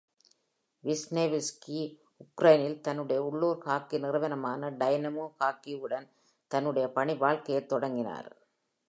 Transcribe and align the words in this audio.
விஷ்னெவ்ஸ்கி 0.83 1.81
உக்ரைனில் 2.23 2.81
தன்னுடைய 2.81 3.23
உள்ளூர் 3.23 3.59
ஹாக்கி 3.59 3.97
நிறுவனமான 3.97 4.71
டைனமோ 4.71 5.25
கார்கிவுடன் 5.39 6.07
தன்னுடைய 6.51 6.91
பணிவாழ்க்கையைத் 6.95 7.65
தொடங்கினார். 7.65 8.29